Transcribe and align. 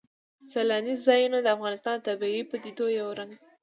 سیلانی 0.51 0.95
ځایونه 1.05 1.37
د 1.41 1.47
افغانستان 1.55 1.95
د 1.99 2.05
طبیعي 2.07 2.41
پدیدو 2.51 2.85
یو 2.99 3.07
رنګ 3.19 3.31
دی. 3.37 3.45